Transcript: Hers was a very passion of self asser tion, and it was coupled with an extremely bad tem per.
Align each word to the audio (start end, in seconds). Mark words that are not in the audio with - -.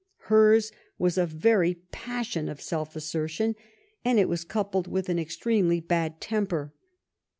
Hers 0.31 0.71
was 0.97 1.15
a 1.15 1.27
very 1.27 1.75
passion 1.91 2.49
of 2.49 2.59
self 2.59 2.97
asser 2.97 3.27
tion, 3.27 3.55
and 4.03 4.17
it 4.17 4.27
was 4.27 4.43
coupled 4.43 4.87
with 4.87 5.09
an 5.09 5.19
extremely 5.19 5.79
bad 5.79 6.19
tem 6.19 6.47
per. 6.47 6.73